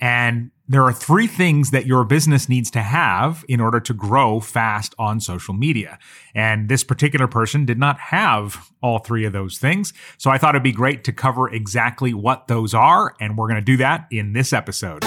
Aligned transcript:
And 0.00 0.52
there 0.68 0.84
are 0.84 0.92
three 0.92 1.26
things 1.26 1.70
that 1.70 1.86
your 1.86 2.04
business 2.04 2.48
needs 2.48 2.70
to 2.72 2.82
have 2.82 3.44
in 3.48 3.60
order 3.60 3.80
to 3.80 3.94
grow 3.94 4.38
fast 4.38 4.94
on 4.98 5.18
social 5.18 5.54
media. 5.54 5.98
And 6.34 6.68
this 6.68 6.84
particular 6.84 7.26
person 7.26 7.64
did 7.64 7.78
not 7.78 7.98
have 7.98 8.70
all 8.82 8.98
three 8.98 9.24
of 9.24 9.32
those 9.32 9.58
things. 9.58 9.94
So 10.18 10.30
I 10.30 10.36
thought 10.38 10.54
it'd 10.54 10.62
be 10.62 10.72
great 10.72 11.04
to 11.04 11.12
cover 11.12 11.48
exactly 11.48 12.12
what 12.12 12.48
those 12.48 12.74
are. 12.74 13.14
And 13.18 13.38
we're 13.38 13.48
going 13.48 13.60
to 13.60 13.64
do 13.64 13.78
that 13.78 14.06
in 14.10 14.34
this 14.34 14.52
episode. 14.52 15.04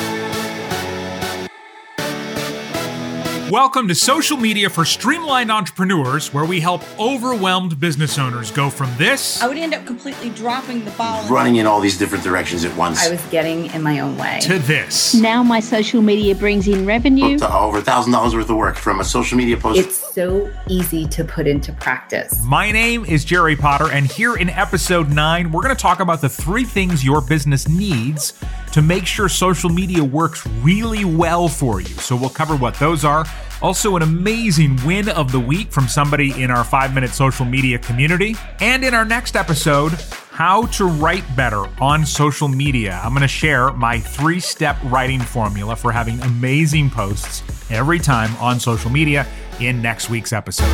Welcome 3.52 3.89
to 3.89 3.95
Social 3.95 4.38
Media 4.38 4.69
for 4.69 4.85
Streamlined 4.85 5.52
Entrepreneurs, 5.52 6.33
where 6.33 6.45
we 6.45 6.61
help 6.61 6.83
overwhelmed 6.97 7.77
business 7.81 8.17
owners 8.17 8.49
go 8.49 8.69
from 8.69 8.89
this. 8.97 9.41
I 9.41 9.47
would 9.49 9.57
end 9.57 9.73
up 9.73 9.85
completely 9.85 10.30
dropping 10.30 10.85
the 10.85 10.91
ball. 10.91 11.27
running 11.27 11.57
in 11.57 11.66
all 11.66 11.81
these 11.81 11.97
different 11.97 12.23
directions 12.23 12.63
at 12.63 12.73
once. 12.77 13.05
I 13.05 13.11
was 13.11 13.22
getting 13.25 13.66
in 13.73 13.83
my 13.83 13.99
own 13.99 14.17
way. 14.17 14.39
To 14.44 14.57
this. 14.59 15.13
Now 15.16 15.44
my 15.44 15.59
social 15.59 16.02
media 16.02 16.33
brings 16.33 16.66
in 16.66 16.85
revenue. 16.85 17.38
Booked 17.38 17.52
over 17.52 17.79
a 17.79 17.81
thousand 17.81 18.13
dollars 18.13 18.33
worth 18.33 18.49
of 18.49 18.55
work 18.55 18.77
from 18.77 19.02
a 19.02 19.03
social 19.03 19.38
media 19.38 19.57
post. 19.57 19.81
It's 19.81 20.13
so 20.13 20.49
easy 20.69 21.05
to 21.07 21.25
put 21.25 21.45
into 21.45 21.73
practice. 21.73 22.41
My 22.45 22.72
name 22.72 23.03
is 23.03 23.25
Jerry 23.25 23.57
Potter, 23.57 23.91
and 23.91 24.09
here 24.09 24.38
in 24.38 24.49
episode 24.49 25.09
nine, 25.09 25.52
we're 25.52 25.61
going 25.61 25.75
to 25.75 25.81
talk 25.81 25.99
about 25.99 26.22
the 26.22 26.29
three 26.29 26.63
things 26.63 27.03
your 27.03 27.19
business 27.19 27.67
needs 27.67 28.31
to 28.73 28.81
make 28.81 29.05
sure 29.05 29.27
social 29.30 29.69
media 29.69 30.03
works 30.03 30.45
really 30.61 31.05
well 31.05 31.47
for 31.47 31.81
you. 31.81 31.94
So 31.95 32.16
we'll 32.16 32.30
cover 32.30 32.55
what 32.55 32.75
those 32.75 33.03
are. 33.03 33.25
Also, 33.61 33.95
an 33.95 34.02
amazing 34.02 34.80
win 34.86 35.07
of 35.09 35.31
the 35.31 35.40
week 35.40 35.72
from 35.72 35.88
somebody 35.88 36.41
in 36.41 36.50
our 36.50 36.63
five 36.63 36.94
minute 36.96 37.12
social 37.12 37.46
media 37.46 37.78
community. 37.78 38.35
And 38.59 38.84
in 38.84 38.94
our 38.94 39.06
next 39.06 39.35
episode, 39.35 39.91
how 40.31 40.66
to 40.68 40.85
write 40.85 41.23
better 41.35 41.66
on 41.79 42.06
social 42.06 42.47
media. 42.47 43.00
I'm 43.03 43.12
going 43.12 43.22
to 43.22 43.28
share 43.28 43.72
my 43.73 44.00
three 44.00 44.40
step 44.40 44.78
writing 44.85 45.19
formula 45.19 45.75
for 45.75 45.91
having 45.91 46.19
amazing 46.22 46.90
posts 46.90 47.44
every 47.69 48.00
time 48.00 48.35
on 48.38 48.59
social 48.59 48.90
media 48.90 49.28
in 49.59 49.81
next 49.81 50.09
week's 50.09 50.34
episode. 50.34 50.66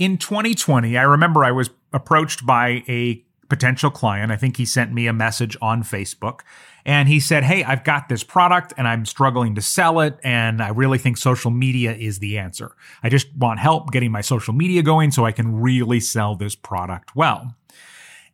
In 0.00 0.16
2020, 0.18 0.96
I 0.96 1.02
remember 1.02 1.44
I 1.44 1.52
was 1.52 1.70
approached 1.92 2.46
by 2.46 2.82
a 2.88 3.24
potential 3.54 3.88
client. 3.88 4.32
I 4.32 4.36
think 4.36 4.56
he 4.56 4.66
sent 4.66 4.92
me 4.92 5.06
a 5.06 5.12
message 5.12 5.56
on 5.62 5.84
Facebook 5.84 6.40
and 6.84 7.08
he 7.08 7.20
said, 7.20 7.44
Hey, 7.44 7.62
I've 7.62 7.84
got 7.84 8.08
this 8.08 8.24
product 8.24 8.74
and 8.76 8.88
I'm 8.88 9.06
struggling 9.06 9.54
to 9.54 9.62
sell 9.62 10.00
it. 10.00 10.18
And 10.24 10.60
I 10.60 10.70
really 10.70 10.98
think 10.98 11.18
social 11.18 11.52
media 11.52 11.94
is 11.94 12.18
the 12.18 12.36
answer. 12.36 12.74
I 13.04 13.10
just 13.10 13.32
want 13.36 13.60
help 13.60 13.92
getting 13.92 14.10
my 14.10 14.22
social 14.22 14.54
media 14.54 14.82
going 14.82 15.12
so 15.12 15.24
I 15.24 15.30
can 15.30 15.60
really 15.60 16.00
sell 16.00 16.34
this 16.34 16.56
product 16.56 17.14
well. 17.14 17.54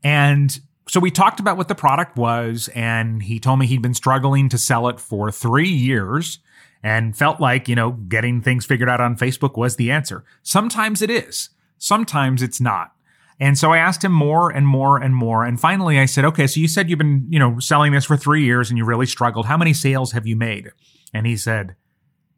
And 0.02 0.58
so 0.88 1.00
we 1.00 1.10
talked 1.10 1.38
about 1.38 1.58
what 1.58 1.68
the 1.68 1.74
product 1.74 2.16
was 2.16 2.70
and 2.74 3.22
he 3.22 3.38
told 3.38 3.58
me 3.58 3.66
he'd 3.66 3.82
been 3.82 3.92
struggling 3.92 4.48
to 4.48 4.56
sell 4.56 4.88
it 4.88 4.98
for 4.98 5.30
three 5.30 5.68
years 5.68 6.38
and 6.82 7.14
felt 7.14 7.40
like, 7.40 7.68
you 7.68 7.74
know, 7.74 7.90
getting 7.90 8.40
things 8.40 8.64
figured 8.64 8.88
out 8.88 9.02
on 9.02 9.18
Facebook 9.18 9.58
was 9.58 9.76
the 9.76 9.90
answer. 9.90 10.24
Sometimes 10.42 11.02
it 11.02 11.10
is. 11.10 11.50
Sometimes 11.76 12.42
it's 12.42 12.58
not. 12.58 12.92
And 13.40 13.56
so 13.56 13.72
I 13.72 13.78
asked 13.78 14.04
him 14.04 14.12
more 14.12 14.50
and 14.50 14.66
more 14.66 14.98
and 14.98 15.16
more. 15.16 15.44
And 15.44 15.58
finally 15.58 15.98
I 15.98 16.04
said, 16.04 16.26
okay, 16.26 16.46
so 16.46 16.60
you 16.60 16.68
said 16.68 16.90
you've 16.90 16.98
been, 16.98 17.26
you 17.30 17.38
know, 17.38 17.58
selling 17.58 17.92
this 17.92 18.04
for 18.04 18.16
three 18.16 18.44
years 18.44 18.68
and 18.68 18.76
you 18.76 18.84
really 18.84 19.06
struggled. 19.06 19.46
How 19.46 19.56
many 19.56 19.72
sales 19.72 20.12
have 20.12 20.26
you 20.26 20.36
made? 20.36 20.70
And 21.14 21.26
he 21.26 21.36
said, 21.36 21.74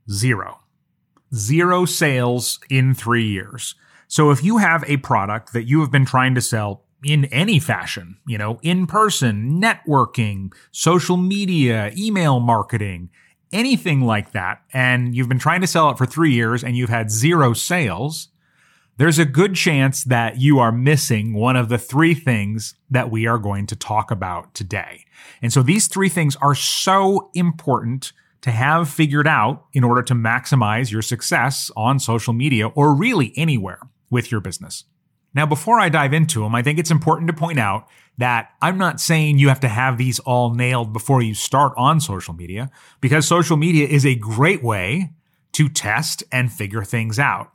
zero. 0.09 0.61
Zero 1.35 1.85
sales 1.85 2.61
in 2.71 2.95
three 2.95 3.27
years. 3.27 3.75
So 4.07 4.31
if 4.31 4.45
you 4.45 4.59
have 4.59 4.85
a 4.87 4.99
product 4.99 5.53
that 5.55 5.65
you 5.65 5.81
have 5.81 5.91
been 5.91 6.05
trying 6.05 6.35
to 6.37 6.41
sell 6.41 6.85
in 7.05 7.25
any 7.27 7.59
fashion, 7.59 8.19
you 8.27 8.39
know, 8.39 8.61
in 8.63 8.87
person, 8.87 9.61
networking, 9.61 10.53
social 10.71 11.17
media, 11.17 11.91
email 11.97 12.39
marketing, 12.39 13.11
anything 13.53 14.03
like 14.03 14.33
that, 14.33 14.63
and 14.73 15.17
you've 15.17 15.29
been 15.29 15.39
trying 15.39 15.63
to 15.63 15.67
sell 15.67 15.91
it 15.91 15.99
for 15.99 16.07
three 16.07 16.33
years 16.33 16.63
and 16.63 16.77
you've 16.77 16.91
had 16.91 17.11
zero 17.11 17.53
sales, 17.53 18.29
there's 18.99 19.19
a 19.19 19.25
good 19.25 19.55
chance 19.55 20.05
that 20.05 20.41
you 20.41 20.59
are 20.59 20.73
missing 20.73 21.35
one 21.35 21.57
of 21.57 21.69
the 21.69 21.79
three 21.79 22.15
things 22.15 22.75
that 22.91 23.11
we 23.11 23.27
are 23.27 23.39
going 23.39 23.67
to 23.67 23.77
talk 23.77 24.11
about 24.11 24.55
today. 24.55 25.05
And 25.41 25.53
so 25.53 25.63
these 25.63 25.89
three 25.89 26.09
things 26.09 26.37
are 26.37 26.55
so 26.55 27.31
important 27.35 28.13
to 28.43 28.51
have 28.51 28.89
figured 28.89 29.27
out 29.27 29.67
in 29.73 29.85
order 29.85 30.03
to 30.03 30.15
maximize 30.15 30.91
your 30.91 31.03
success 31.03 31.71
on 31.77 31.99
social 31.99 32.33
media 32.33 32.69
or 32.69 32.95
really 32.95 33.33
anywhere 33.37 33.81
with 34.11 34.31
your 34.31 34.41
business. 34.41 34.85
Now, 35.35 35.47
before 35.47 35.81
I 35.81 35.89
dive 35.89 36.13
into 36.13 36.41
them, 36.41 36.55
I 36.55 36.63
think 36.63 36.79
it's 36.79 36.91
important 36.91 37.29
to 37.29 37.33
point 37.33 37.59
out 37.59 37.89
that 38.19 38.51
I'm 38.61 38.77
not 38.77 39.01
saying 39.01 39.39
you 39.39 39.49
have 39.49 39.61
to 39.61 39.69
have 39.69 39.97
these 39.97 40.19
all 40.19 40.55
nailed 40.55 40.93
before 40.93 41.23
you 41.23 41.35
start 41.35 41.73
on 41.77 42.01
social 42.01 42.35
media 42.35 42.71
because 43.01 43.27
social 43.27 43.57
media 43.57 43.87
is 43.87 44.05
a 44.05 44.15
great 44.15 44.63
way 44.63 45.13
to 45.53 45.69
test 45.69 46.23
and 46.31 46.53
figure 46.53 46.85
things 46.85 47.19
out. 47.19 47.51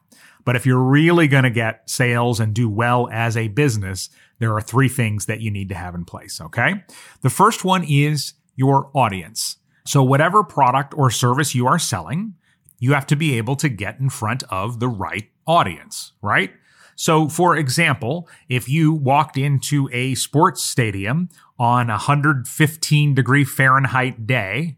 But 0.48 0.56
if 0.56 0.66
you're 0.66 0.82
really 0.82 1.28
going 1.28 1.44
to 1.44 1.50
get 1.50 1.90
sales 1.90 2.40
and 2.40 2.54
do 2.54 2.70
well 2.70 3.10
as 3.12 3.36
a 3.36 3.50
business, 3.50 4.10
there 4.40 4.54
are 4.54 4.62
three 4.62 4.88
things 4.88 5.26
that 5.26 5.42
you 5.42 5.52
need 5.52 5.68
to 5.68 5.76
have 5.76 5.94
in 5.94 6.06
place. 6.06 6.40
Okay. 6.40 6.86
The 7.22 7.30
first 7.30 7.66
one 7.66 7.84
is 7.84 8.34
your 8.56 8.90
audience. 8.94 9.58
So 9.86 10.02
whatever 10.02 10.46
product 10.46 10.94
or 10.96 11.12
service 11.12 11.54
you 11.54 11.68
are 11.68 11.78
selling, 11.78 12.36
you 12.80 12.94
have 12.94 13.06
to 13.08 13.18
be 13.18 13.38
able 13.38 13.58
to 13.58 13.68
get 13.68 14.00
in 14.00 14.10
front 14.10 14.44
of 14.44 14.80
the 14.80 14.88
right 14.88 15.30
audience, 15.46 16.14
right? 16.22 16.54
So, 16.96 17.28
for 17.28 17.58
example, 17.58 18.30
if 18.48 18.70
you 18.70 18.94
walked 18.94 19.38
into 19.38 19.90
a 19.92 20.16
sports 20.16 20.64
stadium 20.64 21.28
on 21.60 21.90
a 21.90 22.00
115 22.00 23.14
degree 23.14 23.44
Fahrenheit 23.44 24.26
day, 24.26 24.78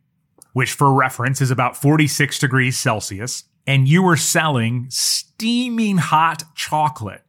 which 0.53 0.73
for 0.73 0.91
reference 0.91 1.41
is 1.41 1.51
about 1.51 1.77
46 1.77 2.39
degrees 2.39 2.75
Celsius, 2.75 3.43
and 3.69 3.87
you 3.87 4.01
were 4.01 4.17
selling 4.17 4.87
steaming 4.89 5.99
hot 5.99 6.41
chocolate, 6.55 7.21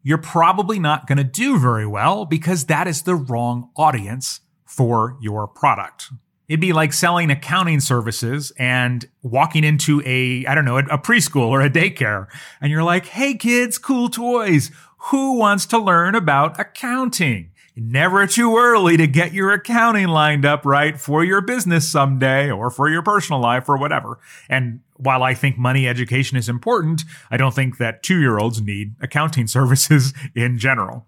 you're 0.00 0.16
probably 0.16 0.78
not 0.78 1.08
going 1.08 1.18
to 1.18 1.24
do 1.24 1.58
very 1.58 1.84
well 1.84 2.24
because 2.24 2.66
that 2.66 2.86
is 2.86 3.02
the 3.02 3.16
wrong 3.16 3.68
audience 3.76 4.42
for 4.64 5.18
your 5.20 5.48
product. 5.48 6.12
It'd 6.48 6.60
be 6.60 6.72
like 6.72 6.92
selling 6.92 7.32
accounting 7.32 7.80
services 7.80 8.52
and 8.56 9.06
walking 9.24 9.64
into 9.64 10.00
a, 10.06 10.46
I 10.46 10.54
don't 10.54 10.64
know, 10.64 10.78
a, 10.78 10.98
preschool 10.98 11.48
or 11.48 11.62
a 11.62 11.68
daycare. 11.68 12.28
And 12.60 12.70
you're 12.70 12.84
like, 12.84 13.06
Hey 13.06 13.34
kids, 13.34 13.76
cool 13.76 14.08
toys. 14.08 14.70
Who 15.10 15.36
wants 15.36 15.66
to 15.66 15.78
learn 15.78 16.14
about 16.14 16.60
accounting? 16.60 17.50
Never 17.74 18.28
too 18.28 18.56
early 18.56 18.96
to 18.96 19.08
get 19.08 19.32
your 19.32 19.50
accounting 19.50 20.06
lined 20.06 20.46
up 20.46 20.64
right 20.64 20.98
for 20.98 21.24
your 21.24 21.40
business 21.40 21.90
someday 21.90 22.52
or 22.52 22.70
for 22.70 22.88
your 22.88 23.02
personal 23.02 23.40
life 23.40 23.68
or 23.68 23.76
whatever. 23.76 24.20
And 24.48 24.80
while 24.98 25.22
I 25.22 25.34
think 25.34 25.58
money 25.58 25.86
education 25.88 26.36
is 26.36 26.48
important, 26.48 27.02
I 27.30 27.36
don't 27.36 27.54
think 27.54 27.78
that 27.78 28.02
two 28.02 28.20
year 28.20 28.38
olds 28.38 28.60
need 28.60 28.94
accounting 29.00 29.46
services 29.46 30.12
in 30.34 30.58
general. 30.58 31.06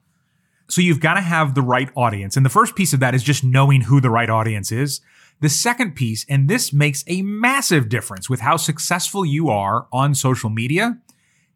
So 0.69 0.83
you've 0.83 1.01
got 1.01 1.15
to 1.15 1.21
have 1.23 1.55
the 1.55 1.63
right 1.63 1.89
audience. 1.97 2.37
And 2.37 2.45
the 2.45 2.51
first 2.51 2.77
piece 2.77 2.93
of 2.93 3.01
that 3.01 3.15
is 3.15 3.23
just 3.23 3.43
knowing 3.43 3.83
who 3.83 4.01
the 4.01 4.11
right 4.11 4.29
audience 4.29 4.71
is. 4.71 5.01
The 5.41 5.49
second 5.49 5.95
piece, 5.95 6.27
and 6.29 6.49
this 6.49 6.73
makes 6.73 7.05
a 7.07 7.23
massive 7.23 7.89
difference 7.89 8.29
with 8.29 8.41
how 8.41 8.57
successful 8.57 9.25
you 9.25 9.49
are 9.49 9.87
on 9.93 10.15
social 10.15 10.51
media, 10.51 10.99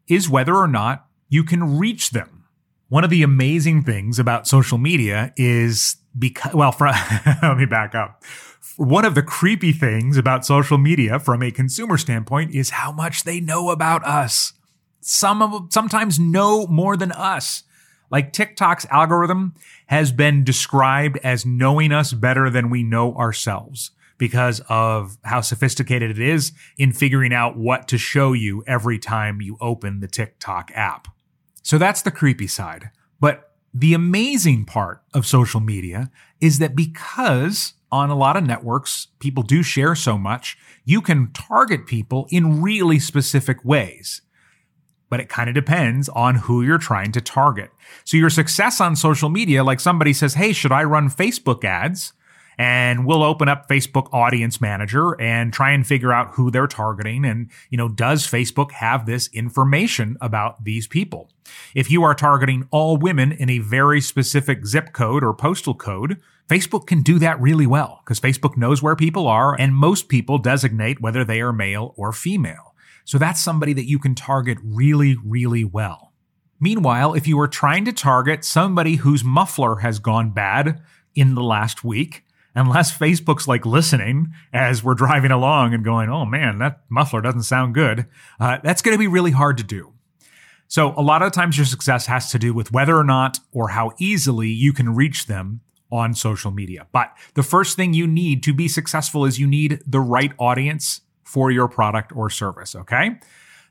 is 0.07 0.29
whether 0.29 0.55
or 0.55 0.67
not 0.67 1.05
you 1.29 1.43
can 1.43 1.77
reach 1.77 2.11
them. 2.11 2.45
One 2.89 3.03
of 3.03 3.09
the 3.09 3.23
amazing 3.23 3.83
things 3.83 4.19
about 4.19 4.47
social 4.47 4.77
media 4.77 5.33
is 5.35 5.97
because, 6.17 6.53
well, 6.53 6.75
let 6.79 7.57
me 7.57 7.65
back 7.65 7.93
up. 7.93 8.23
One 8.77 9.05
of 9.05 9.13
the 9.13 9.21
creepy 9.21 9.71
things 9.71 10.17
about 10.17 10.45
social 10.45 10.79
media 10.79 11.19
from 11.19 11.43
a 11.43 11.51
consumer 11.51 11.97
standpoint 11.97 12.55
is 12.55 12.71
how 12.71 12.91
much 12.91 13.23
they 13.23 13.39
know 13.39 13.69
about 13.69 14.03
us. 14.03 14.53
Some 14.99 15.41
of 15.41 15.71
sometimes 15.71 16.19
know 16.19 16.65
more 16.67 16.97
than 16.97 17.11
us. 17.11 17.63
Like 18.09 18.33
TikTok's 18.33 18.87
algorithm 18.89 19.53
has 19.87 20.11
been 20.11 20.43
described 20.43 21.19
as 21.23 21.45
knowing 21.45 21.91
us 21.91 22.13
better 22.13 22.49
than 22.49 22.69
we 22.69 22.83
know 22.83 23.13
ourselves 23.15 23.91
because 24.17 24.61
of 24.69 25.17
how 25.23 25.41
sophisticated 25.41 26.11
it 26.11 26.19
is 26.19 26.51
in 26.77 26.93
figuring 26.93 27.33
out 27.33 27.57
what 27.57 27.87
to 27.89 27.97
show 27.97 28.33
you 28.33 28.63
every 28.65 28.97
time 28.97 29.41
you 29.41 29.57
open 29.59 29.99
the 29.99 30.07
TikTok 30.07 30.71
app. 30.73 31.07
So 31.61 31.77
that's 31.77 32.01
the 32.01 32.11
creepy 32.11 32.47
side. 32.47 32.89
But 33.19 33.51
the 33.73 33.93
amazing 33.93 34.65
part 34.65 35.01
of 35.13 35.25
social 35.25 35.59
media 35.59 36.11
is 36.39 36.59
that 36.59 36.75
because 36.75 37.73
on 37.93 38.09
a 38.09 38.15
lot 38.15 38.35
of 38.35 38.43
networks, 38.43 39.07
people 39.19 39.43
do 39.43 39.61
share 39.61 39.93
so 39.93 40.17
much, 40.17 40.57
you 40.83 40.99
can 40.99 41.31
target 41.31 41.85
people 41.85 42.27
in 42.31 42.61
really 42.61 42.99
specific 42.99 43.63
ways 43.63 44.21
but 45.13 45.19
it 45.19 45.29
kind 45.29 45.47
of 45.47 45.53
depends 45.53 46.09
on 46.09 46.33
who 46.33 46.63
you're 46.63 46.79
trying 46.79 47.11
to 47.11 47.21
target. 47.21 47.69
So 48.03 48.17
your 48.17 48.31
success 48.31 48.81
on 48.81 48.95
social 48.95 49.29
media, 49.29 49.63
like 49.63 49.79
somebody 49.79 50.11
says, 50.11 50.33
Hey, 50.33 50.53
should 50.53 50.71
I 50.71 50.83
run 50.85 51.07
Facebook 51.07 51.63
ads? 51.63 52.13
And 52.57 53.05
we'll 53.05 53.23
open 53.23 53.49
up 53.49 53.67
Facebook 53.67 54.07
audience 54.13 54.61
manager 54.61 55.19
and 55.19 55.51
try 55.51 55.71
and 55.71 55.85
figure 55.85 56.13
out 56.13 56.31
who 56.31 56.51
they're 56.51 56.67
targeting. 56.67 57.25
And, 57.25 57.49
you 57.69 57.77
know, 57.77 57.89
does 57.89 58.27
Facebook 58.27 58.71
have 58.71 59.05
this 59.05 59.29
information 59.33 60.17
about 60.21 60.63
these 60.63 60.87
people? 60.87 61.29
If 61.75 61.89
you 61.91 62.03
are 62.03 62.15
targeting 62.15 62.67
all 62.71 62.97
women 62.97 63.31
in 63.31 63.49
a 63.49 63.59
very 63.59 64.01
specific 64.01 64.65
zip 64.65 64.93
code 64.93 65.23
or 65.23 65.33
postal 65.33 65.73
code, 65.73 66.19
Facebook 66.47 66.87
can 66.87 67.01
do 67.01 67.19
that 67.19 67.39
really 67.41 67.65
well 67.65 68.01
because 68.03 68.19
Facebook 68.19 68.57
knows 68.57 68.83
where 68.83 68.95
people 68.95 69.27
are 69.27 69.55
and 69.59 69.73
most 69.73 70.09
people 70.09 70.37
designate 70.37 71.01
whether 71.01 71.23
they 71.23 71.41
are 71.41 71.53
male 71.53 71.93
or 71.97 72.11
female. 72.11 72.75
So 73.05 73.17
that's 73.17 73.43
somebody 73.43 73.73
that 73.73 73.87
you 73.87 73.99
can 73.99 74.15
target 74.15 74.57
really, 74.63 75.17
really 75.25 75.63
well. 75.63 76.13
Meanwhile, 76.59 77.13
if 77.13 77.27
you 77.27 77.39
are 77.39 77.47
trying 77.47 77.85
to 77.85 77.93
target 77.93 78.45
somebody 78.45 78.95
whose 78.95 79.23
muffler 79.23 79.77
has 79.77 79.99
gone 79.99 80.31
bad 80.31 80.81
in 81.13 81.35
the 81.35 81.43
last 81.43 81.83
week, 81.83 82.23
unless 82.55 82.95
Facebook's 82.95 83.47
like 83.47 83.65
listening 83.65 84.33
as 84.51 84.83
we're 84.83 84.93
driving 84.93 85.31
along 85.31 85.73
and 85.73 85.83
going, 85.83 86.09
oh 86.09 86.25
man, 86.25 86.59
that 86.59 86.81
muffler 86.89 87.21
doesn't 87.21 87.43
sound 87.43 87.73
good, 87.73 88.05
uh, 88.39 88.57
that's 88.63 88.81
going 88.81 88.93
to 88.93 88.99
be 88.99 89.07
really 89.07 89.31
hard 89.31 89.57
to 89.57 89.63
do. 89.63 89.93
So 90.67 90.93
a 90.97 91.01
lot 91.01 91.21
of 91.21 91.31
times 91.31 91.57
your 91.57 91.65
success 91.65 92.07
has 92.07 92.31
to 92.31 92.39
do 92.39 92.53
with 92.53 92.71
whether 92.71 92.97
or 92.97 93.03
not 93.03 93.39
or 93.51 93.69
how 93.69 93.91
easily 93.99 94.49
you 94.49 94.73
can 94.73 94.95
reach 94.95 95.27
them 95.27 95.61
on 95.91 96.15
social 96.15 96.49
media. 96.49 96.87
But 96.91 97.15
the 97.35 97.43
first 97.43 97.75
thing 97.75 97.93
you 97.93 98.07
need 98.07 98.41
to 98.43 98.53
be 98.53 98.67
successful 98.67 99.25
is 99.25 99.39
you 99.39 99.45
need 99.45 99.81
the 99.85 99.99
right 99.99 100.31
audience 100.39 101.01
for 101.23 101.51
your 101.51 101.67
product 101.67 102.15
or 102.15 102.29
service. 102.29 102.75
Okay. 102.75 103.19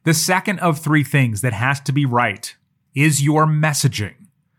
The 0.04 0.14
second 0.14 0.60
of 0.60 0.78
three 0.78 1.04
things 1.04 1.40
that 1.40 1.52
has 1.52 1.80
to 1.80 1.92
be 1.92 2.06
right 2.06 2.54
is 2.94 3.22
your 3.22 3.46
messaging. 3.46 4.14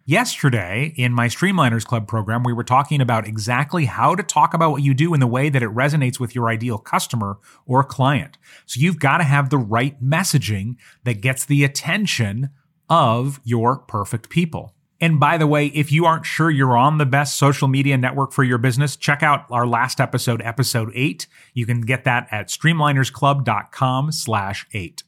Yesterday 0.05 0.93
in 0.97 1.13
my 1.13 1.27
Streamliners 1.27 1.85
Club 1.85 2.09
program, 2.09 2.43
we 2.43 2.51
were 2.51 2.65
talking 2.65 2.99
about 2.99 3.25
exactly 3.25 3.85
how 3.85 4.15
to 4.15 4.21
talk 4.21 4.53
about 4.53 4.71
what 4.71 4.83
you 4.83 4.93
do 4.93 5.13
in 5.13 5.21
the 5.21 5.27
way 5.27 5.47
that 5.47 5.63
it 5.63 5.69
resonates 5.69 6.19
with 6.19 6.35
your 6.35 6.49
ideal 6.49 6.77
customer 6.77 7.37
or 7.65 7.85
client. 7.85 8.37
So 8.65 8.81
you've 8.81 8.99
got 8.99 9.19
to 9.19 9.23
have 9.23 9.49
the 9.49 9.57
right 9.57 10.03
messaging 10.03 10.75
that 11.05 11.21
gets 11.21 11.45
the 11.45 11.63
attention 11.63 12.49
of 12.89 13.39
your 13.45 13.77
perfect 13.77 14.29
people. 14.29 14.73
And 14.99 15.21
by 15.21 15.37
the 15.37 15.47
way, 15.47 15.67
if 15.67 15.89
you 15.89 16.05
aren't 16.05 16.25
sure 16.25 16.51
you're 16.51 16.75
on 16.75 16.97
the 16.97 17.05
best 17.05 17.37
social 17.37 17.69
media 17.69 17.97
network 17.97 18.33
for 18.33 18.43
your 18.43 18.57
business, 18.57 18.97
check 18.97 19.23
out 19.23 19.45
our 19.49 19.65
last 19.65 20.01
episode, 20.01 20.41
episode 20.41 20.91
eight. 20.93 21.27
You 21.53 21.65
can 21.65 21.79
get 21.79 22.03
that 22.03 22.27
at 22.29 22.49
streamlinersclub.com 22.49 24.11
slash 24.11 24.67
eight. 24.73 25.03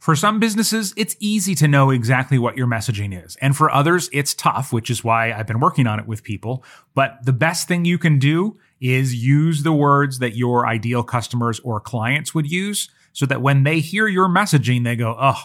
For 0.00 0.16
some 0.16 0.40
businesses, 0.40 0.94
it's 0.96 1.14
easy 1.20 1.54
to 1.56 1.68
know 1.68 1.90
exactly 1.90 2.38
what 2.38 2.56
your 2.56 2.66
messaging 2.66 3.24
is. 3.24 3.36
And 3.36 3.54
for 3.54 3.70
others, 3.70 4.08
it's 4.14 4.32
tough, 4.32 4.72
which 4.72 4.88
is 4.88 5.04
why 5.04 5.30
I've 5.30 5.46
been 5.46 5.60
working 5.60 5.86
on 5.86 6.00
it 6.00 6.06
with 6.06 6.22
people. 6.22 6.64
But 6.94 7.18
the 7.22 7.34
best 7.34 7.68
thing 7.68 7.84
you 7.84 7.98
can 7.98 8.18
do 8.18 8.58
is 8.80 9.14
use 9.14 9.62
the 9.62 9.74
words 9.74 10.18
that 10.20 10.34
your 10.34 10.66
ideal 10.66 11.02
customers 11.02 11.60
or 11.60 11.80
clients 11.80 12.34
would 12.34 12.50
use 12.50 12.88
so 13.12 13.26
that 13.26 13.42
when 13.42 13.62
they 13.64 13.80
hear 13.80 14.08
your 14.08 14.26
messaging, 14.26 14.84
they 14.84 14.96
go, 14.96 15.14
oh, 15.20 15.42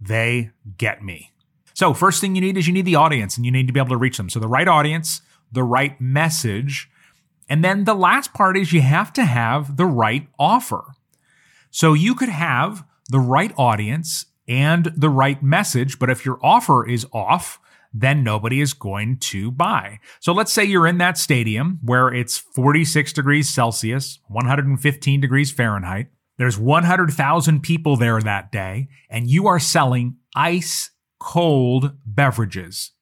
they 0.00 0.52
get 0.78 1.02
me. 1.02 1.32
So, 1.74 1.92
first 1.92 2.22
thing 2.22 2.34
you 2.34 2.40
need 2.40 2.56
is 2.56 2.66
you 2.66 2.72
need 2.72 2.86
the 2.86 2.96
audience 2.96 3.36
and 3.36 3.44
you 3.44 3.52
need 3.52 3.66
to 3.66 3.72
be 3.74 3.78
able 3.78 3.90
to 3.90 3.96
reach 3.98 4.16
them. 4.16 4.30
So, 4.30 4.40
the 4.40 4.48
right 4.48 4.66
audience, 4.66 5.20
the 5.52 5.62
right 5.62 6.00
message. 6.00 6.90
And 7.48 7.62
then 7.62 7.84
the 7.84 7.94
last 7.94 8.32
part 8.32 8.56
is 8.56 8.72
you 8.72 8.80
have 8.80 9.12
to 9.12 9.24
have 9.24 9.76
the 9.76 9.86
right 9.86 10.28
offer. 10.38 10.94
So, 11.70 11.92
you 11.92 12.14
could 12.14 12.30
have 12.30 12.84
the 13.08 13.20
right 13.20 13.52
audience 13.56 14.26
and 14.46 14.92
the 14.96 15.10
right 15.10 15.42
message, 15.42 15.98
but 15.98 16.10
if 16.10 16.24
your 16.24 16.38
offer 16.42 16.88
is 16.88 17.06
off, 17.12 17.60
then 17.92 18.22
nobody 18.22 18.60
is 18.60 18.74
going 18.74 19.18
to 19.18 19.50
buy. 19.50 19.98
So 20.20 20.32
let's 20.32 20.52
say 20.52 20.64
you're 20.64 20.86
in 20.86 20.98
that 20.98 21.18
stadium 21.18 21.78
where 21.82 22.08
it's 22.08 22.36
46 22.38 23.12
degrees 23.12 23.48
Celsius, 23.48 24.20
115 24.28 25.20
degrees 25.20 25.50
Fahrenheit. 25.50 26.08
There's 26.36 26.58
100,000 26.58 27.62
people 27.62 27.96
there 27.96 28.20
that 28.20 28.52
day, 28.52 28.88
and 29.10 29.28
you 29.28 29.46
are 29.48 29.58
selling 29.58 30.16
ice 30.36 30.90
cold 31.18 31.92
beverages. 32.06 32.92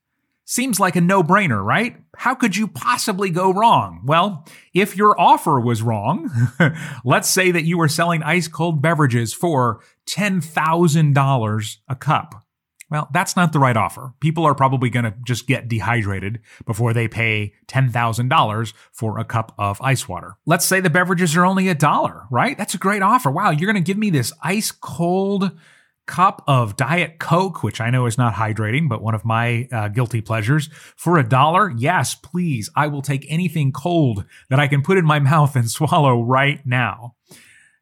Seems 0.45 0.81
like 0.81 0.97
a 0.97 1.01
no 1.01 1.23
brainer, 1.23 1.63
right? 1.63 1.97
How 2.19 2.35
could 2.35 2.57
you 2.57 2.67
possibly 2.69 3.31
go 3.31 3.53
wrong? 3.53 4.03
Well, 4.05 4.47
if 4.75 4.97
your 4.97 5.19
offer 5.21 5.61
was 5.61 5.83
wrong, 5.83 6.31
let's 7.05 7.29
say 7.29 7.51
that 7.51 7.65
you 7.65 7.79
were 7.79 7.89
selling 7.89 8.23
ice 8.23 8.49
cold 8.49 8.83
beverages 8.83 9.33
for 9.33 9.81
$10,000 10.09 11.77
a 11.89 11.95
cup. 11.97 12.47
Well, 12.89 13.09
that's 13.13 13.35
not 13.35 13.53
the 13.53 13.59
right 13.59 13.77
offer. 13.77 14.15
People 14.21 14.45
are 14.45 14.55
probably 14.55 14.91
going 14.91 15.05
to 15.05 15.15
just 15.25 15.49
get 15.49 15.69
dehydrated 15.69 16.41
before 16.67 16.93
they 16.93 17.09
pay 17.09 17.53
$10,000 17.67 18.73
for 18.93 19.19
a 19.19 19.25
cup 19.25 19.55
of 19.59 19.81
ice 19.83 20.09
water. 20.09 20.37
Let's 20.47 20.65
say 20.65 20.79
the 20.81 20.91
beverages 20.91 21.37
are 21.37 21.45
only 21.45 21.69
a 21.69 21.75
dollar, 21.75 22.27
right? 22.31 22.57
That's 22.57 22.75
a 22.75 22.79
great 22.79 23.03
offer. 23.03 23.31
Wow, 23.31 23.51
you're 23.51 23.71
going 23.71 23.83
to 23.83 23.87
give 23.87 23.99
me 23.99 24.11
this 24.11 24.33
ice 24.41 24.71
cold 24.71 25.51
cup 26.07 26.43
of 26.47 26.77
Diet 26.77 27.19
Coke, 27.19 27.63
which 27.63 27.81
I 27.81 27.91
know 27.91 28.07
is 28.07 28.17
not 28.17 28.35
hydrating, 28.35 28.89
but 28.89 29.03
one 29.03 29.15
of 29.15 29.25
my 29.25 29.69
uh, 29.73 29.89
guilty 29.89 30.21
pleasures, 30.21 30.69
for 30.97 31.19
a 31.19 31.29
dollar? 31.29 31.73
Yes, 31.77 32.15
please. 32.15 32.71
I 32.75 32.87
will 32.87 33.03
take 33.03 33.27
anything 33.29 33.73
cold 33.73 34.25
that 34.49 34.61
I 34.61 34.69
can 34.69 34.83
put 34.83 34.99
in 34.99 35.05
my 35.05 35.19
mouth 35.27 35.57
and 35.57 35.71
swallow 35.71 36.23
right 36.23 36.65
now. 36.65 37.15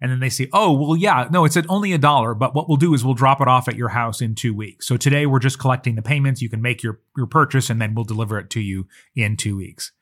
And 0.01 0.11
then 0.11 0.21
they 0.21 0.29
say, 0.29 0.49
oh, 0.53 0.73
well, 0.73 0.97
yeah, 0.97 1.29
no, 1.31 1.45
it's 1.45 1.57
at 1.57 1.65
only 1.71 1.93
a 1.93 1.99
dollar, 1.99 2.35
but 2.35 2.55
what 2.55 2.69
we'll 2.69 2.77
do 2.77 2.93
is 2.93 3.05
we'll 3.05 3.15
drop 3.15 3.41
it 3.41 3.49
off 3.49 3.69
at 3.69 3.77
your 3.77 3.89
house 3.89 4.21
in 4.21 4.35
two 4.35 4.53
weeks. 4.53 4.87
So 4.87 4.97
today 4.97 5.25
we're 5.25 5.39
just 5.39 5.59
collecting 5.59 5.95
the 5.95 6.03
payments. 6.03 6.43
You 6.43 6.51
can 6.51 6.61
make 6.61 6.83
your, 6.83 7.01
your 7.17 7.27
purchase 7.27 7.71
and 7.71 7.81
then 7.81 7.95
we'll 7.95 8.05
deliver 8.05 8.39
it 8.39 8.51
to 8.51 8.61
you 8.61 8.87
in 9.15 9.37
two 9.37 9.57
weeks. 9.57 9.93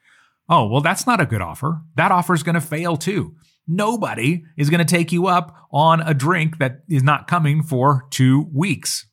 Oh, 0.49 0.67
well, 0.67 0.81
that's 0.81 1.07
not 1.07 1.21
a 1.21 1.27
good 1.27 1.41
offer. 1.41 1.83
That 1.97 2.13
offer 2.13 2.35
is 2.35 2.43
going 2.43 2.55
to 2.55 2.61
fail 2.61 2.97
too. 2.97 3.37
Nobody 3.67 4.45
is 4.57 4.71
going 4.71 4.85
to 4.85 4.97
take 4.97 5.13
you 5.13 5.27
up 5.27 5.57
on 5.71 6.01
a 6.01 6.15
drink 6.15 6.59
that 6.59 6.81
is 6.89 7.03
not 7.03 7.29
coming 7.29 7.63
for 7.63 8.07
two 8.11 8.49
weeks. 8.53 9.07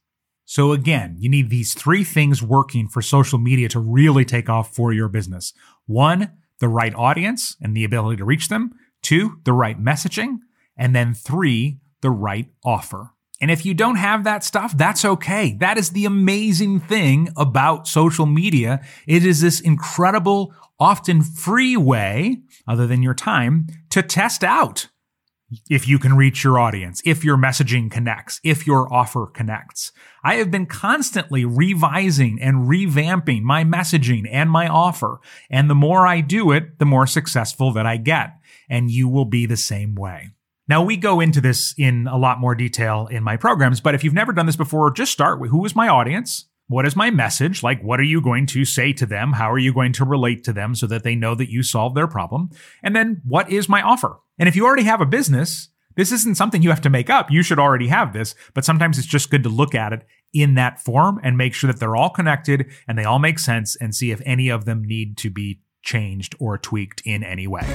So 0.46 0.72
again, 0.72 1.16
you 1.20 1.30
need 1.30 1.50
these 1.52 1.76
three 1.76 2.04
things 2.04 2.42
working 2.42 2.88
for 2.88 3.04
social 3.04 3.38
media 3.38 3.70
to 3.70 3.80
really 3.80 4.26
take 4.26 4.50
off 4.50 4.74
for 4.76 4.92
your 4.92 5.08
business. 5.08 5.54
One, 5.86 6.32
the 6.60 6.68
right 6.68 6.94
audience 6.96 7.56
and 7.62 7.78
the 7.78 7.84
ability 7.84 8.18
to 8.18 8.26
reach 8.26 8.50
them. 8.50 8.72
Two, 9.04 9.40
the 9.44 9.54
right 9.54 9.80
messaging. 9.80 10.38
And 10.76 10.96
then 10.96 11.14
three, 11.14 11.80
the 12.02 12.10
right 12.10 12.48
offer. 12.66 13.12
And 13.42 13.50
if 13.50 13.66
you 13.66 13.74
don't 13.74 13.96
have 13.96 14.24
that 14.26 14.44
stuff, 14.44 14.76
that's 14.78 15.06
okay. 15.06 15.56
That 15.60 15.78
is 15.78 15.92
the 15.92 16.06
amazing 16.06 16.82
thing 16.82 17.30
about 17.38 17.88
social 17.88 18.26
media. 18.26 18.82
It 19.08 19.26
is 19.26 19.42
this 19.42 19.62
incredible, 19.62 20.54
often 20.80 21.22
free 21.22 21.78
way, 21.78 22.42
other 22.68 22.86
than 22.86 23.02
your 23.02 23.14
time, 23.14 23.68
to 23.92 24.02
test 24.02 24.44
out 24.44 24.88
if 25.70 25.88
you 25.88 25.98
can 25.98 26.16
reach 26.16 26.44
your 26.44 26.60
audience, 26.60 27.02
if 27.06 27.24
your 27.24 27.38
messaging 27.38 27.90
connects, 27.90 28.40
if 28.44 28.68
your 28.68 28.92
offer 28.94 29.26
connects. 29.26 29.92
I 30.24 30.36
have 30.36 30.52
been 30.52 30.66
constantly 30.66 31.46
revising 31.46 32.40
and 32.42 32.70
revamping 32.70 33.42
my 33.42 33.64
messaging 33.64 34.28
and 34.30 34.52
my 34.52 34.68
offer. 34.68 35.20
And 35.50 35.70
the 35.70 35.76
more 35.76 36.06
I 36.06 36.22
do 36.22 36.52
it, 36.52 36.78
the 36.78 36.86
more 36.86 37.08
successful 37.08 37.72
that 37.74 37.86
I 37.86 37.98
get. 37.98 38.34
And 38.70 38.92
you 38.92 39.08
will 39.08 39.26
be 39.26 39.46
the 39.46 39.58
same 39.58 39.96
way. 39.96 40.30
Now 40.70 40.84
we 40.84 40.96
go 40.96 41.20
into 41.20 41.42
this 41.42 41.74
in 41.78 42.08
a 42.08 42.18
lot 42.18 42.40
more 42.40 42.56
detail 42.56 43.08
in 43.08 43.24
my 43.24 43.36
programs, 43.36 43.82
but 43.82 43.96
if 43.96 44.04
you've 44.04 44.14
never 44.14 44.32
done 44.32 44.46
this 44.46 44.56
before, 44.56 44.92
just 44.92 45.12
start 45.12 45.42
with 45.42 45.50
who 45.52 45.66
is 45.66 45.76
my 45.76 45.90
audience? 45.90 46.46
what 46.70 46.86
is 46.86 46.96
my 46.96 47.10
message? 47.10 47.64
Like, 47.64 47.82
what 47.84 48.00
are 48.00 48.04
you 48.04 48.22
going 48.22 48.46
to 48.48 48.64
say 48.64 48.94
to 48.94 49.06
them? 49.06 49.34
How 49.34 49.52
are 49.52 49.58
you 49.58 49.74
going 49.74 49.92
to 49.94 50.06
relate 50.06 50.44
to 50.44 50.54
them 50.54 50.76
so 50.76 50.86
that 50.88 51.04
they 51.04 51.16
know 51.16 51.34
that 51.34 51.50
you 51.50 51.64
solve 51.64 51.96
their 51.96 52.08
problem? 52.08 52.52
And 52.84 52.96
then 52.96 53.22
what 53.26 53.52
is 53.52 53.68
my 53.68 53.82
offer? 53.82 54.20
And 54.38 54.48
if 54.48 54.56
you 54.56 54.66
already 54.66 54.84
have 54.84 55.02
a 55.02 55.06
business, 55.06 55.70
this 55.96 56.12
isn't 56.12 56.38
something 56.38 56.62
you 56.62 56.70
have 56.70 56.82
to 56.82 56.90
make 56.90 57.10
up. 57.10 57.32
You 57.32 57.42
should 57.42 57.58
already 57.58 57.88
have 57.88 58.14
this, 58.14 58.36
but 58.54 58.64
sometimes 58.64 59.00
it's 59.00 59.08
just 59.08 59.32
good 59.32 59.44
to 59.44 59.50
look 59.50 59.74
at 59.74 59.94
it 59.94 60.06
in 60.32 60.54
that 60.56 60.80
form 60.80 61.20
and 61.24 61.38
make 61.38 61.56
sure 61.56 61.72
that 61.72 61.80
they're 61.80 61.96
all 61.96 62.12
connected 62.12 62.68
and 62.88 62.98
they 62.98 63.04
all 63.04 63.20
make 63.20 63.40
sense 63.40 63.76
and 63.76 63.96
see 63.96 64.12
if 64.12 64.22
any 64.24 64.50
of 64.50 64.66
them 64.66 64.84
need 64.84 65.18
to 65.18 65.32
be 65.32 65.62
changed 65.82 66.36
or 66.40 66.58
tweaked 66.58 67.02
in 67.06 67.24
any 67.24 67.48
way. 67.48 67.66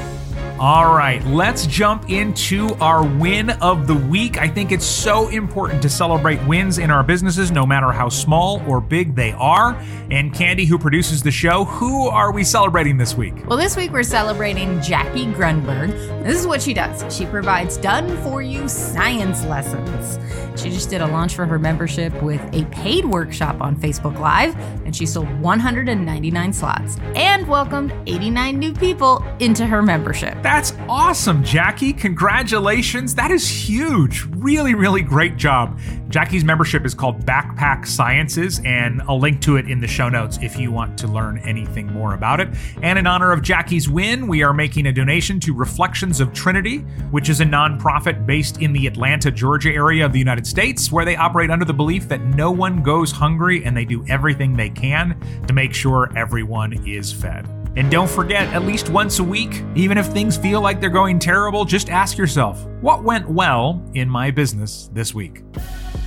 All 0.59 0.95
right, 0.95 1.25
let's 1.27 1.67
jump 1.67 2.11
into 2.11 2.75
our 2.75 3.05
win 3.05 3.51
of 3.51 3.87
the 3.89 3.95
week. 3.95 4.39
I 4.39 4.47
think 4.47 4.71
it's 4.71 4.87
so 4.87 5.29
important 5.29 5.83
to 5.83 5.89
celebrate 5.89 6.41
wins 6.47 6.79
in 6.79 6.91
our 6.91 7.03
businesses, 7.03 7.51
no 7.51 7.67
matter 7.67 7.91
how 7.91 8.09
small 8.09 8.63
or 8.69 8.81
big 8.81 9.17
they 9.17 9.33
are. 9.33 9.75
And 10.11 10.33
Candy, 10.33 10.65
who 10.65 10.79
produces 10.79 11.23
the 11.23 11.33
show, 11.33 11.65
who 11.65 12.09
are 12.09 12.33
we 12.33 12.45
celebrating 12.45 12.97
this 12.97 13.17
week? 13.17 13.35
Well, 13.49 13.59
this 13.59 13.77
week 13.77 13.91
we're 13.91 14.05
celebrating 14.05 14.81
Jackie 14.81 15.27
Grunberg. 15.27 15.91
This 16.23 16.39
is 16.39 16.47
what 16.47 16.63
she 16.63 16.73
does 16.73 17.05
she 17.15 17.27
provides 17.27 17.77
done 17.77 18.17
for 18.23 18.43
you 18.43 18.69
science 18.69 19.45
lessons. 19.45 20.19
She 20.61 20.71
just 20.71 20.89
did 20.89 21.01
a 21.01 21.07
launch 21.07 21.35
for 21.35 21.47
her 21.47 21.59
membership 21.59 22.13
with 22.23 22.41
a 22.53 22.65
paid 22.67 23.05
workshop 23.05 23.61
on 23.61 23.77
Facebook 23.77 24.19
Live, 24.21 24.57
and 24.85 24.95
she 24.95 25.05
sold 25.07 25.29
199 25.41 26.53
slots 26.53 26.97
and 27.17 27.47
welcomed 27.49 27.93
89 28.07 28.59
new 28.59 28.73
people 28.73 29.25
into 29.41 29.67
her 29.67 29.83
membership. 29.83 30.37
That's 30.43 30.73
awesome, 30.89 31.43
Jackie. 31.45 31.93
Congratulations. 31.93 33.15
That 33.15 33.31
is 33.31 33.49
huge. 33.49 34.25
Really, 34.31 34.75
really 34.75 35.03
great 35.03 35.37
job. 35.37 35.79
Jackie's 36.09 36.45
membership 36.45 36.85
is 36.85 36.95
called 36.95 37.27
Backpack 37.27 37.87
Sciences, 37.87 38.61
and 38.65 39.03
I'll 39.09 39.19
link 39.19 39.41
to 39.41 39.57
it 39.57 39.69
in 39.69 39.81
the 39.81 39.89
show 39.89 40.09
notes 40.09 40.39
if 40.41 40.57
you 40.57 40.71
want 40.71 40.97
to 40.99 41.09
learn 41.09 41.39
anything 41.39 41.93
more 41.93 42.15
about 42.15 42.41
it. 42.41 42.49
And 42.83 42.99
in 42.99 43.07
honor 43.07 43.33
of 43.33 43.43
Jackie's 43.43 43.89
win, 43.89 44.29
we 44.29 44.43
are 44.45 44.53
making 44.53 44.87
a 44.87 44.93
donation 44.93 45.41
to 45.41 45.53
Reflections 45.53 46.21
of 46.21 46.33
Trinity, 46.33 46.79
which 47.11 47.29
is 47.29 47.41
a 47.41 47.45
nonprofit 47.45 48.27
based 48.27 48.63
in 48.63 48.73
the 48.73 48.87
Atlanta, 48.87 49.31
Georgia 49.31 49.71
area 49.71 50.07
of 50.07 50.13
the 50.13 50.19
United 50.19 50.47
States, 50.47 50.93
where 50.93 51.05
they 51.05 51.17
operate 51.17 51.51
under 51.51 51.65
the 51.65 51.75
belief 51.75 52.09
that 52.09 52.21
no 52.21 52.51
one 52.51 52.83
goes 52.83 53.11
hungry 53.11 53.65
and 53.65 53.77
they 53.77 53.85
do 53.85 54.05
everything 54.07 54.55
they 54.55 54.71
can 54.71 55.19
to 55.49 55.53
make 55.53 55.75
sure 55.75 56.13
everyone 56.17 56.87
is 56.87 57.13
fed. 57.13 57.64
And 57.77 57.91
don't 57.91 58.09
forget, 58.09 58.47
at 58.53 58.65
least 58.65 58.89
once 58.89 59.19
a 59.19 59.25
week, 59.25 59.63
even 59.75 59.99
if 59.99 60.07
things 60.07 60.37
feel 60.37 60.61
like 60.61 60.81
they're 60.81 60.91
going 60.91 61.19
terrible, 61.19 61.65
just 61.65 61.91
ask 61.91 62.17
yourself, 62.17 62.65
what 62.81 63.03
went 63.03 63.29
well 63.29 63.83
in 63.95 64.09
my 64.09 64.31
business 64.31 64.91
this 64.93 65.13
week? 65.13 65.43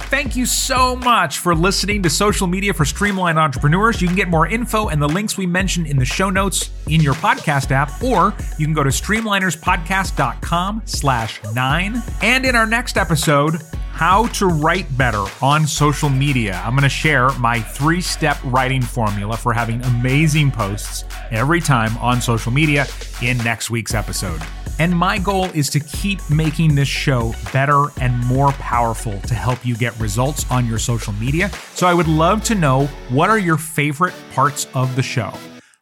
Thank 0.09 0.37
you 0.37 0.45
so 0.45 0.95
much 0.95 1.39
for 1.39 1.53
listening 1.53 2.01
to 2.03 2.09
Social 2.09 2.47
Media 2.47 2.73
for 2.73 2.85
Streamlined 2.85 3.37
Entrepreneurs. 3.37 4.01
You 4.01 4.07
can 4.07 4.15
get 4.15 4.29
more 4.29 4.47
info 4.47 4.87
and 4.87 5.01
the 5.01 5.09
links 5.09 5.37
we 5.37 5.45
mentioned 5.45 5.87
in 5.87 5.97
the 5.97 6.05
show 6.05 6.29
notes 6.29 6.69
in 6.87 7.01
your 7.01 7.15
podcast 7.15 7.71
app, 7.71 8.01
or 8.01 8.33
you 8.57 8.65
can 8.65 8.73
go 8.73 8.83
to 8.83 8.89
streamlinerspodcast.com 8.89 10.83
slash 10.85 11.41
nine. 11.53 12.01
And 12.21 12.45
in 12.45 12.55
our 12.55 12.65
next 12.65 12.95
episode, 12.95 13.61
how 13.97 14.27
to 14.27 14.45
write 14.45 14.85
better 14.95 15.25
on 15.41 15.65
social 15.65 16.07
media. 16.07 16.61
I'm 16.63 16.73
going 16.73 16.83
to 16.83 16.89
share 16.89 17.31
my 17.39 17.59
three 17.59 17.99
step 17.99 18.37
writing 18.43 18.79
formula 18.79 19.35
for 19.35 19.53
having 19.53 19.83
amazing 19.85 20.51
posts 20.51 21.03
every 21.31 21.59
time 21.59 21.97
on 21.97 22.21
social 22.21 22.51
media 22.51 22.85
in 23.23 23.39
next 23.39 23.71
week's 23.71 23.95
episode. 23.95 24.39
And 24.77 24.95
my 24.95 25.17
goal 25.17 25.45
is 25.45 25.71
to 25.71 25.79
keep 25.79 26.19
making 26.29 26.75
this 26.75 26.87
show 26.87 27.33
better 27.51 27.85
and 27.99 28.15
more 28.27 28.51
powerful 28.51 29.19
to 29.21 29.33
help 29.33 29.65
you 29.65 29.75
get 29.75 29.99
results 29.99 30.45
on 30.51 30.67
your 30.67 30.77
social 30.77 31.13
media. 31.13 31.49
So 31.73 31.87
I 31.87 31.95
would 31.95 32.07
love 32.07 32.43
to 32.43 32.53
know 32.53 32.85
what 33.09 33.31
are 33.31 33.39
your 33.39 33.57
favorite 33.57 34.13
parts 34.31 34.67
of 34.75 34.95
the 34.95 35.01
show. 35.01 35.33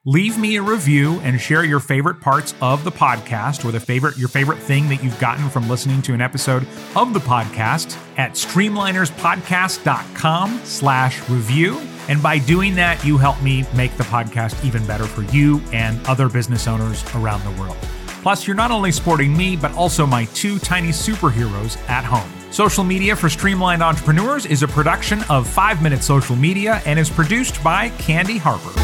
Leave 0.08 0.38
me 0.38 0.56
a 0.56 0.62
review 0.62 1.20
and 1.22 1.42
share 1.42 1.64
your 1.64 1.80
favorite 1.80 2.22
parts 2.22 2.54
of 2.62 2.84
the 2.84 2.92
podcast 2.92 3.66
or 3.66 3.72
the 3.72 3.80
favorite 3.80 4.20
your 4.20 4.28
favorite 4.28 4.60
thing 4.60 4.88
that 4.88 5.04
you've 5.04 5.20
gotten 5.20 5.50
from 5.50 5.68
listening 5.68 6.00
to 6.04 6.14
an 6.14 6.22
episode 6.22 6.68
of 6.96 7.12
the 7.12 7.20
podcast 7.20 7.98
at 8.16 8.34
streamlinerspodcast.com 8.34 10.62
slash 10.64 11.28
review. 11.28 11.82
And 12.08 12.22
by 12.22 12.38
doing 12.38 12.76
that, 12.76 13.04
you 13.04 13.18
help 13.18 13.42
me 13.42 13.66
make 13.76 13.98
the 13.98 14.04
podcast 14.04 14.64
even 14.64 14.86
better 14.86 15.06
for 15.06 15.24
you 15.36 15.60
and 15.74 16.06
other 16.06 16.30
business 16.30 16.68
owners 16.68 17.04
around 17.16 17.44
the 17.44 17.60
world. 17.60 17.78
Plus, 18.22 18.46
you're 18.46 18.56
not 18.56 18.70
only 18.70 18.92
supporting 18.92 19.36
me, 19.36 19.56
but 19.56 19.74
also 19.74 20.06
my 20.06 20.26
two 20.26 20.60
tiny 20.60 20.90
superheroes 20.90 21.78
at 21.90 22.06
home. 22.06 22.30
Social 22.52 22.84
Media 22.84 23.16
for 23.16 23.28
Streamlined 23.28 23.82
Entrepreneurs 23.82 24.46
is 24.46 24.62
a 24.62 24.68
production 24.68 25.24
of 25.32 25.48
5 25.48 25.82
Minute 25.82 26.04
Social 26.04 26.36
Media 26.36 26.80
and 26.86 27.00
is 27.00 27.10
produced 27.10 27.64
by 27.64 27.90
Candy 27.90 28.38
Harper. 28.38 28.80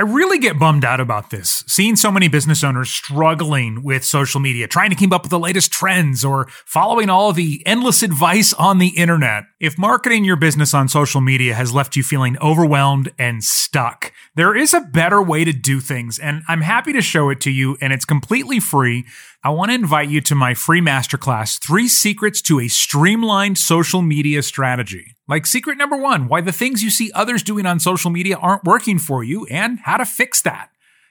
I 0.00 0.04
really 0.04 0.38
get 0.38 0.58
bummed 0.58 0.82
out 0.82 0.98
about 0.98 1.28
this. 1.28 1.62
Seeing 1.66 1.94
so 1.94 2.10
many 2.10 2.26
business 2.26 2.64
owners 2.64 2.88
struggling 2.88 3.82
with 3.82 4.02
social 4.02 4.40
media, 4.40 4.66
trying 4.66 4.88
to 4.88 4.96
keep 4.96 5.12
up 5.12 5.24
with 5.24 5.30
the 5.30 5.38
latest 5.38 5.70
trends 5.70 6.24
or 6.24 6.46
following 6.64 7.10
all 7.10 7.34
the 7.34 7.62
endless 7.66 8.02
advice 8.02 8.54
on 8.54 8.78
the 8.78 8.96
internet. 8.96 9.44
If 9.60 9.76
marketing 9.76 10.24
your 10.24 10.36
business 10.36 10.72
on 10.72 10.88
social 10.88 11.20
media 11.20 11.52
has 11.52 11.74
left 11.74 11.96
you 11.96 12.02
feeling 12.02 12.38
overwhelmed 12.38 13.12
and 13.18 13.44
stuck, 13.44 14.10
there 14.36 14.56
is 14.56 14.72
a 14.72 14.80
better 14.80 15.20
way 15.20 15.44
to 15.44 15.52
do 15.52 15.80
things, 15.80 16.18
and 16.18 16.44
I'm 16.48 16.62
happy 16.62 16.94
to 16.94 17.02
show 17.02 17.28
it 17.28 17.42
to 17.42 17.50
you, 17.50 17.76
and 17.82 17.92
it's 17.92 18.06
completely 18.06 18.58
free. 18.58 19.04
I 19.44 19.50
want 19.50 19.70
to 19.70 19.74
invite 19.74 20.08
you 20.08 20.22
to 20.22 20.34
my 20.34 20.54
free 20.54 20.80
masterclass, 20.80 21.58
Three 21.58 21.88
Secrets 21.88 22.40
to 22.42 22.58
a 22.58 22.68
Streamlined 22.68 23.58
Social 23.58 24.00
Media 24.00 24.42
Strategy. 24.42 25.16
Like 25.30 25.46
secret 25.46 25.78
number 25.78 25.96
one, 25.96 26.26
why 26.26 26.40
the 26.40 26.50
things 26.50 26.82
you 26.82 26.90
see 26.90 27.12
others 27.14 27.44
doing 27.44 27.64
on 27.64 27.78
social 27.78 28.10
media 28.10 28.36
aren't 28.36 28.64
working 28.64 28.98
for 28.98 29.22
you 29.22 29.46
and 29.46 29.78
how 29.84 29.96
to 29.96 30.04
fix 30.04 30.42
that. 30.42 30.70